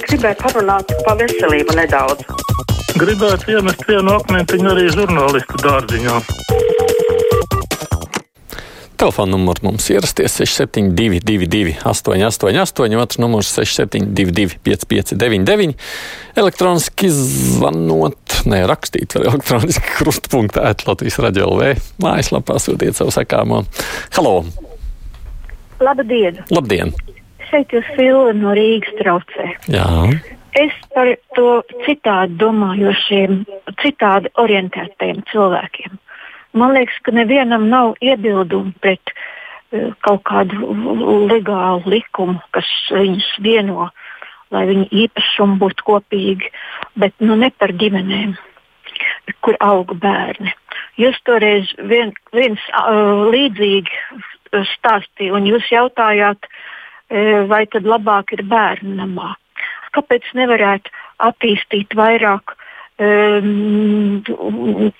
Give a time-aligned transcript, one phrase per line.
[0.00, 2.24] gribēju parunāt par veselību nedaudz.
[2.96, 6.16] Gribētu iemest vienu akmentiņu arī žurnālistu dārziņā.
[9.02, 15.74] Telefona numurs mums ierasties 6722, 888, otrs numurs 6722, 559,
[16.38, 21.72] elektroniski zvanot, ne rakstīt, var elektroniski krustpunktā, Latvijas radio LV,
[22.04, 23.64] mājaslapā sūtiet savu sakāmo.
[24.14, 24.44] Halo!
[25.82, 26.38] Labdien!
[26.54, 26.94] Labdien!
[27.52, 29.50] Šeit jūs Silva no Rīgas traucē.
[29.68, 29.84] Jā.
[30.56, 33.42] Es par to citādi domājošiem,
[33.82, 35.98] citādi orientētajiem cilvēkiem.
[36.56, 40.72] Man liekas, ka nevienam nav iebildumu pret uh, kaut kādu
[41.28, 43.90] legālu likumu, kas viņus vieno,
[44.52, 46.52] lai viņu īpašumu būtu kopīgi,
[46.96, 48.36] bet nu, ne par ģimenēm,
[49.44, 50.56] kur auga bērni.
[51.00, 56.70] Jūs toreiz vien, viens uh, līdzīgi stāstīja, un jūs jautājāt, uh,
[57.48, 59.34] vai tad labāk ir bērnu namā.
[59.92, 62.54] Kāpēc nevarētu attīstīt vairāk
[63.02, 64.22] um,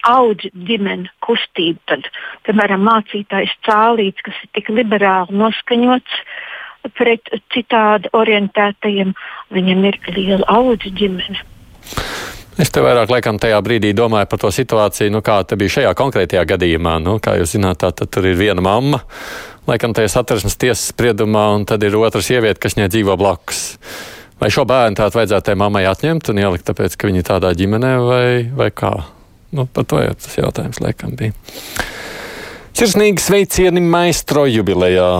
[0.08, 1.80] auģu ģimeņu kustību.
[1.90, 2.08] Tad,
[2.46, 6.20] piemēram, mācītājs cālīts, kas ir tik liberāli noskaņots
[6.98, 9.14] pret citādi orientētajiem,
[9.54, 11.44] viņam ir liela auģu ģimene.
[12.60, 15.94] Es te vairāk laikam tajā brīdī domāju par to situāciju, nu, kā tā bija šajā
[15.96, 16.98] konkrētajā gadījumā.
[17.00, 19.00] Nu, kā jūs zināt, tā, tur ir viena mamma,
[19.68, 23.62] laikam tajā satversmes tiesas spriedumā, un tad ir otra sieviete, kas viņai dzīvo blakus.
[24.42, 27.52] Vai šo bērnu tādu vajadzētu tai mammai atņemt un ielikt, tāpēc, ka viņi ir tādā
[27.54, 28.26] ģimenē, vai,
[28.58, 28.90] vai kā?
[29.54, 31.36] Nu, par to jau tas jautājums laikam bija.
[32.72, 35.10] Sirsnīgi sveicieni maistro jubilejā.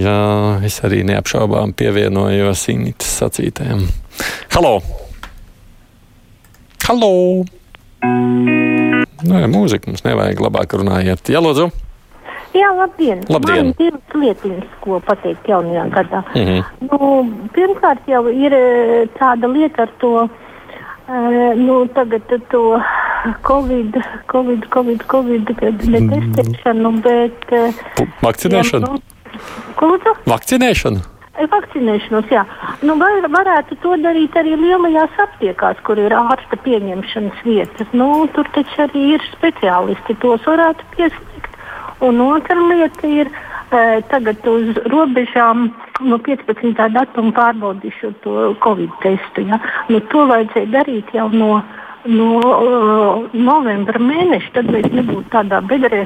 [0.00, 0.16] Jā,
[0.64, 3.84] es arī neapšaubām pievienojos Inītas sacītajam.
[4.54, 4.78] Halo!
[6.86, 7.12] Halo!
[9.22, 11.28] Nu, ja mūzika mums nevajag labāk runājiet.
[11.34, 11.68] Jā, lūdzu!
[12.52, 13.22] Jā, labdien!
[13.32, 13.56] Labdien.
[13.56, 16.22] Man ir divas lietiņas, ko pateikt jaunajā gadā.
[16.34, 16.64] Mm -hmm.
[16.90, 22.82] nu, pirmkārt, jau ir eh, tāda lieta ar to, uh, nu, tagad to
[23.42, 23.96] Covid,
[24.32, 25.50] Covid, Covid, Covid,
[25.88, 27.48] ne testēšanu, bet.
[27.52, 28.86] Uh, Vakcinēšanu?
[28.86, 30.14] Jā, nu, ko lūdzu?
[30.26, 31.00] Vakcinēšanu?
[31.52, 32.44] Vakcinēšanos, jā.
[32.82, 37.88] Nu, vai varētu to darīt arī lielajās aptiekās, kur ir ārsta pieņemšanas vietas?
[37.92, 41.31] Nu, tur taču arī ir speciālisti, tos varētu pieslēgt.
[42.02, 43.30] Un otra lieta ir,
[43.70, 45.68] e, tagad uz robežām
[46.02, 46.88] no 15.
[46.94, 49.46] datuma pārbaudīšu to covid testu.
[49.46, 49.60] Ja?
[49.90, 51.60] Nu, to vajadzēja darīt jau no,
[52.10, 56.04] no uh, novembra mēneša, tad mēs nebūtu tādā bedrē,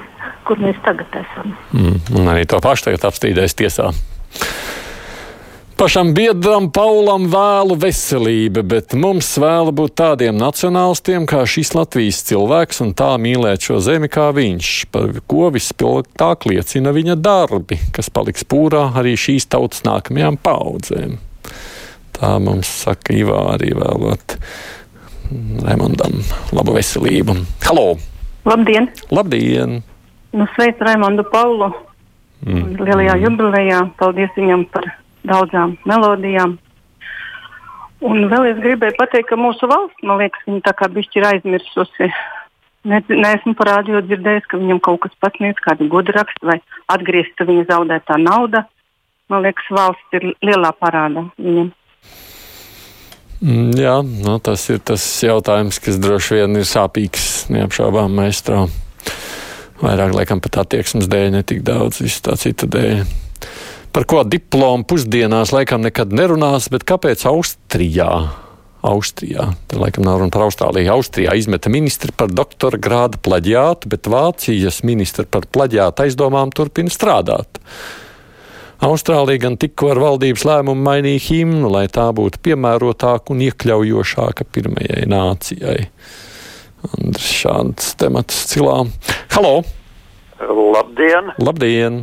[0.48, 1.56] kur mēs tagad esam.
[1.72, 3.90] Mm, un arī to pašu tagad apstrīdēs tiesā.
[5.76, 12.80] Pašam biedram Paulam vēlu veselību, bet mums vēla būt tādiem nacionālistiem kā šis Latvijas cilvēks
[12.80, 18.48] un tā mīlēt šo zemi kā viņš, par ko vispilgtāk liecina viņa darbi, kas paliks
[18.48, 21.18] pūrā arī šīs tautas nākamajām paudzēm.
[22.16, 24.38] Tā mums saka Ivā arī vēlot
[25.60, 26.22] Raimondam
[26.56, 27.36] labu veselību.
[27.68, 27.90] Halo!
[28.48, 28.94] Labdien!
[29.12, 29.82] Labdien!
[30.32, 31.74] Nu, sveicu Raimondu Paulu
[32.46, 32.78] mm.
[32.80, 33.90] lielajā jubilejā.
[34.00, 34.94] Paldies viņam par
[35.28, 36.56] daudzām melodijām.
[38.04, 41.28] Un vēl es gribēju pateikt, ka mūsu valsts, man liekas, viņa tā kā bišķi ir
[41.30, 42.10] aizmirsusi.
[42.86, 46.60] Ne, neesmu parādījis, dzirdējis, ka viņam kaut kas pasniedz kādu godu rakstu vai
[46.92, 48.66] atgriezta viņa zaudētā nauda.
[49.32, 51.72] Man liekas, valsts ir lielā parādā viņam.
[53.42, 58.68] Mm, jā, nu, tas ir tas jautājums, kas droši vien ir sāpīgs, neapšaubām maistro.
[59.82, 63.25] Vairāk laikam pat attieksmes dēļ, ne tik daudz visu tā citu dēļ.
[63.96, 68.10] Par ko diplomu pusdienās laikam nekad nerunās, bet kāpēc Austrijā?
[68.84, 69.46] Austrijā.
[69.72, 70.90] Te laikam nav runa par Austrāliju.
[70.92, 77.56] Austrijā izmeta ministri par doktora grāda plaģiātu, bet Vācijas ministri par plaģiātu aizdomām turpina strādāt.
[78.84, 85.06] Austrālija gan tikko ar valdības lēmumu mainīja himnu, lai tā būtu piemērotāka un iekļaujošāka pirmajai
[85.08, 85.78] nācijai.
[86.90, 88.76] Andrs šāds temats cilā.
[89.32, 89.54] Halo!
[90.76, 91.32] Labdien!
[91.40, 91.98] Labdien!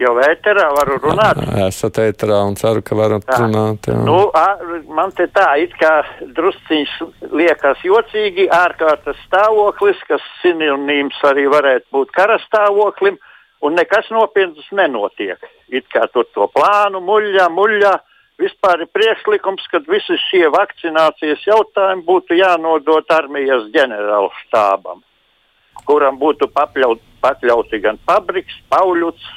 [0.00, 1.42] Jau ēterā varu runāt?
[1.66, 3.36] Esat ēterā un ceru, ka varat tā.
[3.42, 3.84] runāt.
[3.90, 3.98] Jā.
[4.06, 4.46] Nu, a,
[4.88, 5.90] man te tā, it kā
[6.38, 6.94] drusciņš
[7.36, 13.18] liekas jocīgi, ārkārtas stāvoklis, kas sinonīms arī varētu būt karastāvoklim,
[13.60, 15.44] un nekas nopietnas nenotiek.
[15.68, 17.92] It kā tur to plānu muļā, muļā.
[18.40, 25.04] Vispār ir priekšlikums, ka visi šie vakcinācijas jautājumi būtu jānodot armijas ģenerāla štābam,
[25.84, 29.28] kuram būtu papļaut, pakļauti gan Pabriks, Pauļuts,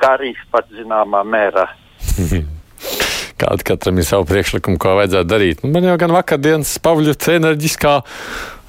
[0.00, 1.68] kā arī pat zināmā mērā.
[3.40, 5.62] Kāda katram ir savu priekšlikumu, ko vajadzētu darīt.
[5.64, 7.94] Nu, man jau gan vakardienas Pavļuts enerģiskā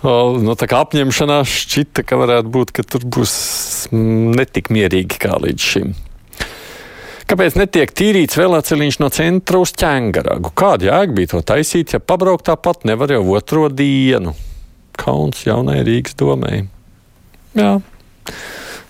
[0.02, 3.34] nu, apņemšanās šķita, ka varētu būt, ka tur būs
[3.92, 5.92] netik mierīgi kā līdz šim.
[7.32, 10.52] Kāpēc netiek tīrīts vēlēceliņš no centra uz ķēngaragu?
[10.58, 14.34] Kāda jēga bija to taisīt, ja pabraukt tāpat nevar jau otro dienu?
[15.00, 16.66] Kauns jaunai Rīgas domai.
[17.56, 17.78] Jā.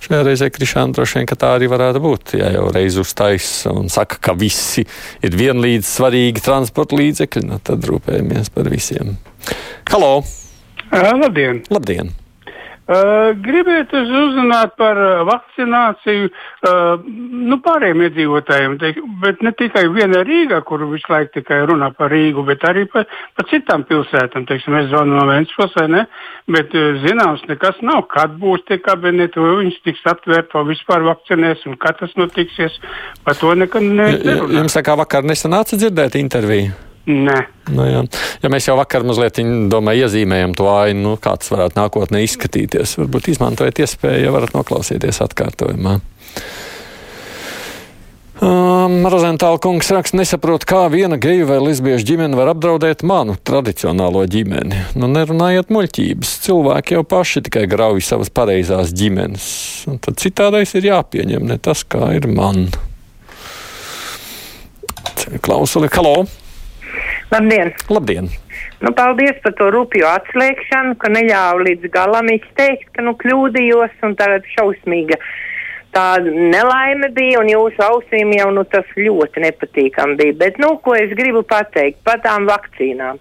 [0.02, 2.34] Šajā reizē Krišāna droši vien, ka tā arī varētu būt.
[2.40, 4.88] Ja jau reiz uztais un saka, ka visi
[5.22, 9.14] ir vienlīdz svarīgi transporta līdzekļi, nu tad rūpējamies par visiem.
[9.92, 10.24] Halo!
[10.92, 11.62] Labdien!
[11.70, 12.12] Labdien!
[12.92, 18.76] Uh, gribētu uzzināt par uh, vakcināciju uh, nu, pārējiem iedzīvotājiem,
[19.22, 23.08] bet ne tikai viena Rīga, kur visu laiku tikai runā par Rīgu, bet arī par,
[23.38, 24.44] par citām pilsētām.
[24.50, 26.04] Teiksim, es zvanu no Vēncpils, vai ne?
[26.52, 28.04] Bet zināms, nekas nav.
[28.12, 32.76] Kad būs tie kabineti, vai viņas tiks atvērti, vai vispār vakcinēs, un kad tas notiksies,
[33.24, 34.66] par to nekad ne, nerunā.
[34.66, 36.91] Jums tā kā vakar nesanāca dzirdēt interviju?
[37.10, 37.38] Nē.
[37.74, 38.02] Nu, jā.
[38.44, 39.40] ja mēs jau vakar mazliet
[39.72, 45.24] domāju, iezīmējam to ainu, nu, kāds varētu nākotnē izskatīties, varbūt izmantojiet iespēju, ja varat noklausīties
[45.26, 45.98] atkārtojumā.
[48.42, 54.24] Um, Rozentāla kungs raksta, nesaprot, kā viena geju vai lesbiešu ģimene var apdraudēt manu tradicionālo
[54.26, 54.80] ģimeni.
[54.98, 56.32] Nu, nerunājiet muļķības.
[56.48, 59.46] Cilvēki jau paši tikai grauj savas pareizās ģimenes.
[59.94, 62.72] Un tad citādais ir jāpieņem, ne tas, kā ir man.
[65.46, 66.24] Klausuli, halo!
[67.32, 67.72] Labdien!
[67.88, 68.28] Labdien!
[68.84, 74.18] Nu, paldies par to rupju atslēgšanu, ka neļāvu līdz galam izteikt, ka nu kļūdījos un
[74.20, 75.20] tagad šausmīga
[75.96, 80.38] tā nelaime bija un jūsu ausīm jau nu, tas ļoti nepatīkami bija.
[80.44, 83.20] Bet, nu, ko es gribu pateikt par tām vakcīnām?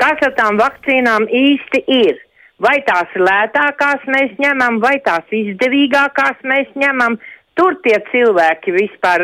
[0.00, 2.20] Kas ar tām vakcīnām īsti ir?
[2.60, 7.18] Vai tās lētākās mēs ņemam, vai tās izdevīgākās mēs ņemam?
[7.56, 9.22] Tur tie cilvēki vispār,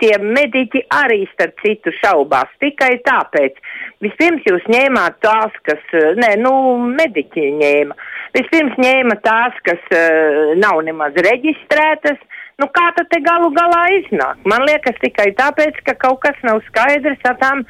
[0.00, 2.50] tie mediķi arī starp citu šaubās.
[2.58, 3.60] Tikai tāpēc.
[4.02, 5.84] Vispirms jūs ņēmāt tās, kas,
[6.18, 6.52] nē, nu,
[6.98, 7.94] mediķi ņēma.
[8.34, 12.18] Vispirms ņēma tās, kas uh, nav nemaz reģistrētas.
[12.58, 14.42] Nu, kā tad te galu galā iznāk?
[14.50, 17.62] Man liekas tikai tāpēc, ka kaut kas nav skaidrs ar tām,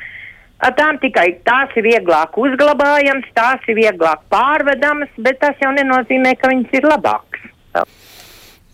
[0.81, 6.53] tām tikai tās ir vieglāk uzglabājams, tās ir vieglāk pārvedamas, bet tas jau nenozīmē, ka
[6.53, 7.51] viņas ir labākas.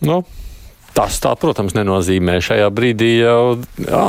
[0.01, 0.21] Nu,
[0.97, 3.57] Tas tā, protams, nenozīmē šajā brīdī jau.
[3.85, 4.05] Jā.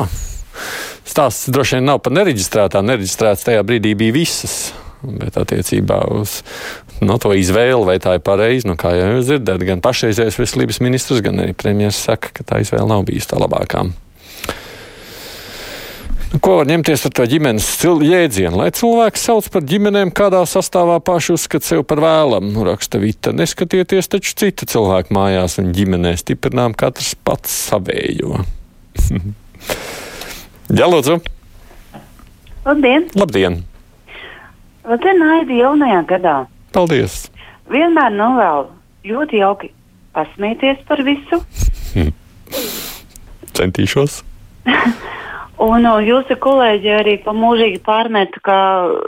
[1.07, 2.87] Stāsts droši vien nav par nereģistrētām.
[2.89, 4.73] Nereģistrētas tajā brīdī bija visas.
[5.03, 6.41] Bet attiecībā uz
[7.03, 10.79] no, to izvēli, vai tā ir pareizi, nu, kā jau jūs dzirdat, gan pašreizējais veselības
[10.85, 13.83] ministrs, gan arī premjerministrs saka, ka tā izvēle nav bijusi tā labākā.
[16.41, 18.57] Ko var ņemties ar to ģimenes jēdzienu?
[18.57, 23.35] Lai cilvēks sauc par ģimenēm, kādā sastāvā paši uzskata sevi par vēlamu, nu, raksta Vita.
[23.37, 28.41] Neskatieties taču cita cilvēka mājās un ģimenē, stiprinām katrs pats savējo.
[30.79, 31.19] Jā, lūdzu!
[32.65, 33.11] Labdien!
[33.19, 33.61] Labdien!
[34.89, 36.37] Labdien, Aidi, jaunajā gadā!
[36.73, 37.27] Paldies!
[37.69, 38.71] Vienmēr novēlu
[39.13, 39.75] ļoti jauki
[40.17, 41.45] pasmieties par visu.
[43.59, 44.23] Centīšos.
[45.63, 48.57] Un uh, jūsu kolēģi arī pa mūžīgi pārmet, ka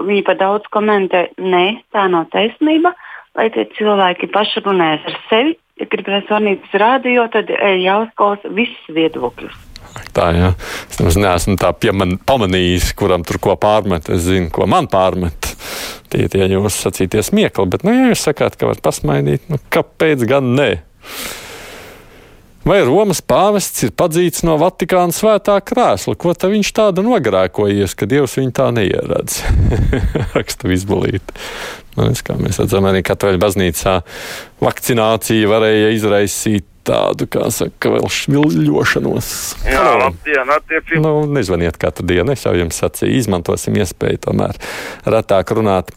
[0.06, 1.26] viņi pa daudz komentē.
[1.42, 1.64] Nē,
[1.94, 2.94] tā nav taisnība.
[3.34, 8.94] Lai tie cilvēki paši runājas ar sevi, ja gribēs zvanīt uz rādio, tad jāuzklausa visus
[8.94, 9.56] viedokļus.
[10.14, 10.52] Tā, jā.
[11.02, 14.10] Es neesmu tā pieman, pamanījis, kuram tur ko pārmet.
[14.14, 15.50] Es zinu, ko man pārmet.
[16.14, 20.22] Tie ir jūsu sacītie smiekli, bet, nu, ja jūs sakāt, ka var pasmaidīt, nu, kāpēc
[20.30, 20.70] gan ne?
[22.64, 26.14] Vai Romas pāvests ir padzīts no Vatikāna svētā krēsla?
[26.16, 29.42] Ko tad viņš tādu nogrēkojies, ka Dievs viņu tā neieredz?
[30.36, 31.34] Raksta visbulīt.
[31.98, 33.98] Nu, kā mēs redzam, arī katoļu baznīcā
[34.64, 39.30] vakcinācija varēja izraisīt tādu, kā saka, vēl šviļošanos.
[39.68, 41.00] Jā, labdien, attiecīgi.
[41.04, 44.60] Nu, nezvaniet katru dienu, es jau jums sacīju, izmantosim iespēju tomēr
[45.08, 45.90] retāk runāt.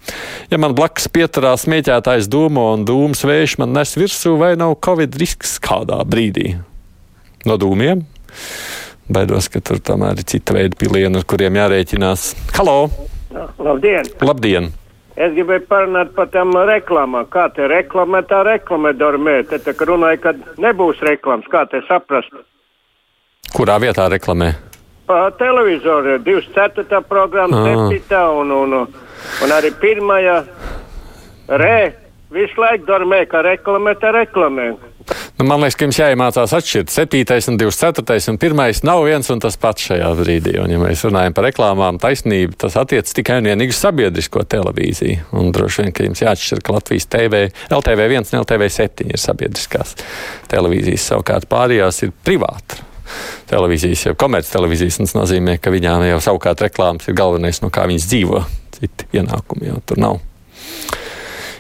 [0.52, 5.20] Ja man blakus pieturās smieķētājs dūmo un dūms vējš man nes virsū, vai nav covid
[5.20, 6.56] risks kādā brīdī?
[7.48, 8.04] No dūmiem?
[9.08, 12.34] Baidos, ka tur tomēr ir cita veida pilieni, ar kuriem jārēķinās.
[12.58, 12.80] Halo!
[13.60, 14.12] Labdien!
[14.24, 14.74] Labdien!
[15.18, 17.26] Es gribēju parunāt par tām reklāmām.
[17.34, 19.40] Kā te reklamē, tā reklamē dormē.
[19.50, 21.48] Te tā runāja, ka nebūs reklāmas.
[21.50, 22.36] Kā te saprast?
[23.56, 24.52] Kurā vietā reklamē?
[25.10, 27.02] Pa televizoru 24.
[27.10, 28.20] programma, 7.
[28.44, 28.78] Un, un,
[29.42, 30.52] un arī 1.
[31.64, 31.80] Re.
[32.30, 34.68] Visu laiku dormē, kā reklamē, tā reklamē.
[35.38, 37.20] Nu, man liekas, ka jums jāiemācās atšķirt 7,
[37.52, 38.16] un 24.
[38.32, 38.80] un 1.
[38.88, 40.56] nav viens un tas pats šajā brīdī.
[40.58, 45.28] Un, ja mēs runājam par reklāmām, taisnība, tas attiecas tikai un vienīgi uz sabiedrisko televīziju.
[45.38, 49.94] Un droši vien, ka jums jāatšķir, ka Latvijas TV, LTV1 un LTV7 ir sabiedriskās
[50.50, 52.82] televīzijas, savukārt pārējās ir privāta.
[53.52, 58.10] Televīzijas, jau komerctelevīzijas, tas nozīmē, ka viņām jau savukārt reklāmas ir galvenais, no kā viņas
[58.10, 58.42] dzīvo.
[58.80, 60.18] Citi ienākumi jau tur nav.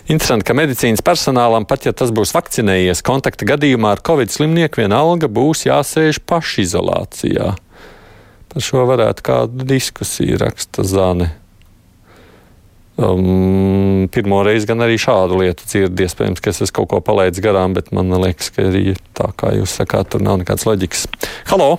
[0.08, 5.28] Interesanti, ka medicīnas personālam, pat ja tas būs vakcinējies kontakta gadījumā ar covid slimnieku, vienalga
[5.28, 7.50] būs jāsēž pašizolācijā.
[8.48, 11.34] Par šo varētu kādu diskusiju raksta Zane.
[12.98, 16.08] Um, pirmo reizi gan arī šādu lietu dzirdu.
[16.08, 19.52] Iespējams, ka es esmu kaut ko palaidis garām, bet man liekas, ka arī tā kā
[19.60, 21.04] jūs sakāt, tur nav nekādas loģikas.
[21.52, 21.76] Halo!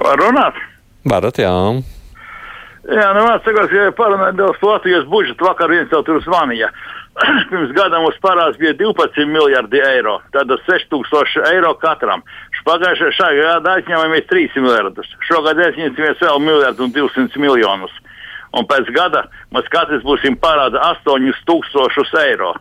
[0.00, 0.56] Var runāt?
[1.12, 1.52] Varat, jā.
[2.82, 6.72] Jā, nu, man sakās, ja parunāt par Latvijas budžetu, vakar viens jau tur zvanīja.
[7.50, 10.16] Pirms gada mums parāds bija 12 miljardi eiro.
[10.32, 12.24] Tātad 6000 eiro katram.
[12.64, 15.10] Pagājušajā šajā gadā aizņēmāmies 3 miljardus.
[15.28, 17.92] Šogad aizņemsimies vēl miljardu un 200 miljonus.
[18.56, 22.54] Un pēc gada mēs katrs būsim parāda 8000 eiro.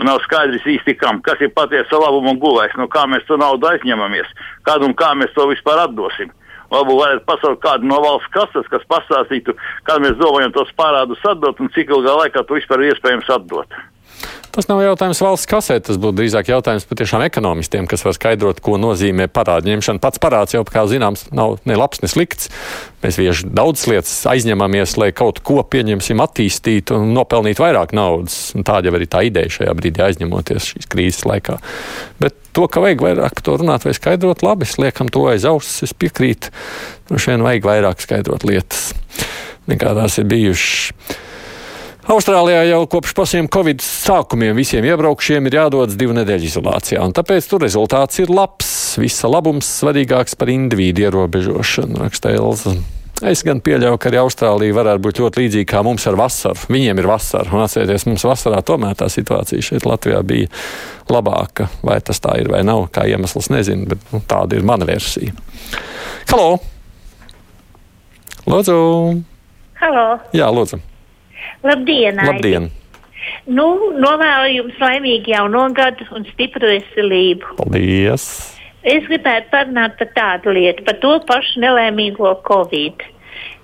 [0.00, 3.68] Un nav skaidrs īsti, kam, kas ir patiesa labuma guvējs, no kā mēs to naudu
[3.68, 4.30] aizņemamies,
[4.66, 6.32] kādu un kā mēs to vispār atdosim.
[6.72, 9.52] Varbūt varētu pasaukt kādu no valsts kases, kas pastāstītu,
[9.84, 13.76] kā mēs domājam tos parādus atdot un cik ilgā laikā to vispār iespējams atdot.
[14.52, 18.74] Tas nav jautājums valsts kasē, tas būtu drīzāk jautājums patiešām ekonomistiem, kas var skaidrot, ko
[18.76, 20.02] nozīmē parādu ņemšana.
[20.02, 22.50] Pats parāds jau, kā zināms, nav ne labs, ne slikts.
[23.00, 28.36] Mēs vienkārši daudz lietas aizņemamies, lai kaut ko pieņemsim, attīstītu un nopelnītu vairāk naudas.
[28.52, 31.56] Un tāda jau arī tā ideja šajā brīdī aizņemoties šīs krīzes laikā.
[32.20, 35.48] Bet to, ka vajag vairāk par to runāt vai skaidrot, labi, es liekam to aiz
[35.48, 36.52] auss, es piekrītu.
[37.08, 38.90] Droši vien vajag vairāk skaidrot lietas,
[39.72, 41.30] nekā tās ir bijušas.
[42.02, 47.46] Austrālijā jau kopš pašiem Covid sākumiem visiem iebraukšiem ir jādodas divu nedēļu izolācijā, un tāpēc
[47.46, 48.72] tur rezultāts ir labs.
[48.98, 52.74] Visa labums svarīgāks par individu ierobežošanu, raksta Elza.
[53.22, 56.66] Es gan pieļauju, ka arī Austrālija varētu būt ļoti līdzīga kā mums ar vasaru.
[56.74, 60.50] Viņiem ir vasara, un atcerieties, mums vasarā tomēr tā situācija šeit Latvijā bija
[61.06, 61.70] labāka.
[61.86, 65.38] Vai tas tā ir vai nav, kā iemesls nezinu, bet nu, tāda ir mana versija.
[66.32, 66.56] Halo!
[68.50, 68.78] Lūdzu!
[69.78, 70.08] Halo!
[70.34, 70.88] Jā, lūdzu!
[71.66, 72.20] Labdien!
[72.22, 72.70] Labdien!
[73.46, 73.66] Nu,
[74.02, 77.56] novēlu jums laimīgu jauno gadu un stipru veselību.
[77.60, 78.26] Paldies!
[78.82, 83.04] Es gribētu parunāt par tādu lietu, par to pašu nelēmīgo Covid.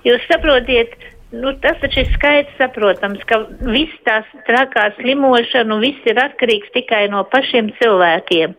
[0.06, 0.94] Jūs saprotiet,
[1.32, 6.72] nu, tas taču ir skaidrs saprotams, ka viss tās trakā slimošana un viss ir atkarīgs
[6.76, 8.54] tikai no pašiem cilvēkiem.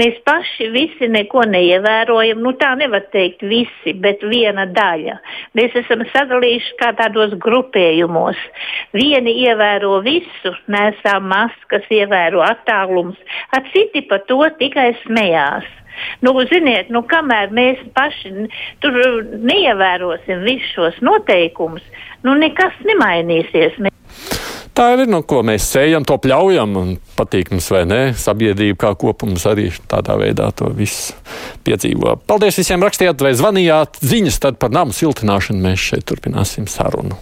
[0.00, 2.40] Mēs paši visi neko neievērojam.
[2.40, 5.18] Nu, tā nevar teikt visi, bet viena daļa.
[5.58, 8.40] Mēs esam sadalījuši kā tādos grupējumos.
[8.96, 13.20] Vieni ievēro visu, nesā maskas, ievēro attālums,
[13.52, 15.68] a citi par to tikai smējās.
[16.24, 18.48] Nu, ziniet, nu, kamēr mēs paši
[18.82, 18.98] tur
[19.32, 21.84] neievērosim visus šos noteikumus,
[22.26, 23.80] nu, nekas nemainīsies.
[23.82, 23.92] Mēs
[24.72, 28.92] Tā ir, nu, ko mēs sējam, to pļaujam, un patīk mums vai nē, sabiedrība kā
[28.96, 31.12] kopums arī tādā veidā to visu
[31.66, 32.14] piedzīvo.
[32.24, 35.60] Paldies visiem rakstījāt vai zvanījāt ziņas tad par namu siltināšanu.
[35.60, 37.20] Mēs šeit turpināsim sarunu.